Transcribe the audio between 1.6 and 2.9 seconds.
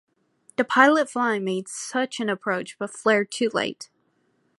such an approach but